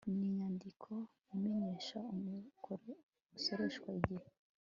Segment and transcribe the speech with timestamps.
[0.17, 0.91] n inyandiko
[1.33, 4.27] imenyesha umusoreshwa igihe